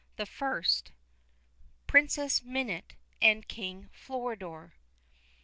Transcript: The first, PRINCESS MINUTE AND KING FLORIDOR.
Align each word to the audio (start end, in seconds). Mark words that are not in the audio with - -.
The 0.15 0.25
first, 0.25 0.93
PRINCESS 1.85 2.41
MINUTE 2.43 2.95
AND 3.21 3.47
KING 3.47 3.87
FLORIDOR. 3.93 4.73